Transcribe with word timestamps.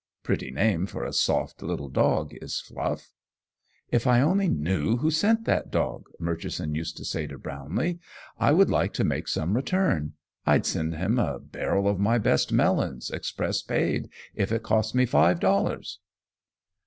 Pretty 0.23 0.49
name 0.49 0.87
for 0.87 1.03
a 1.03 1.13
soft, 1.13 1.61
little 1.61 1.87
dog 1.87 2.33
is 2.41 2.59
Fluff. 2.59 3.11
"If 3.91 4.07
I 4.07 4.19
only 4.19 4.47
knew 4.49 4.97
who 4.97 5.11
sent 5.11 5.45
that 5.45 5.69
dog," 5.69 6.05
Murchison 6.19 6.73
used 6.73 6.97
to 6.97 7.05
say 7.05 7.27
to 7.27 7.37
Brownlee, 7.37 7.99
"I 8.39 8.51
would 8.51 8.71
like 8.71 8.93
to 8.93 9.03
make 9.03 9.27
some 9.27 9.53
return. 9.53 10.13
I'd 10.43 10.65
send 10.65 10.95
him 10.95 11.19
a 11.19 11.37
barrel 11.37 11.87
of 11.87 11.99
my 11.99 12.17
best 12.17 12.51
melons, 12.51 13.11
express 13.11 13.61
paid, 13.61 14.09
if 14.33 14.51
it 14.51 14.63
cost 14.63 14.95
me 14.95 15.05
five 15.05 15.39
dollars!" 15.39 15.99